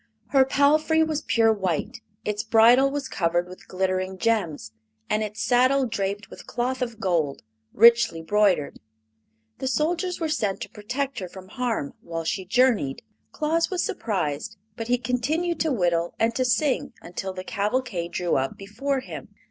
[0.29, 4.71] Her palfrey was pure white, its bridle was covered with glittering gems,
[5.11, 8.79] and its saddle draped with cloth of gold, richly broidered.
[9.59, 13.03] The soldiers were sent to protect her from harm while she journeyed.
[13.31, 18.37] Claus was surprised, but he continued to whittle and to sing until the cavalcade drew
[18.37, 19.27] up before him.